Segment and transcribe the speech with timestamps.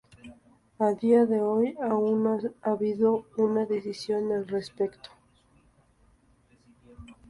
[0.79, 5.11] A día de hoy aún no ha habido una decisión al respecto.